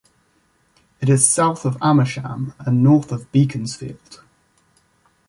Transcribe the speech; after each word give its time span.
It 0.99 1.09
is 1.09 1.27
south 1.27 1.63
of 1.63 1.77
Amersham 1.79 2.55
and 2.57 2.81
north 2.81 3.11
of 3.11 3.31
Beaconsfield. 3.31 4.23